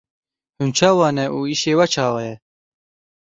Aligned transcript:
Hûn 0.57 0.69
çawa 0.77 1.09
ne 1.17 1.25
û 1.37 1.39
îşê 1.53 1.73
we 1.79 1.85
çawa 1.93 2.21
ye? 2.27 2.35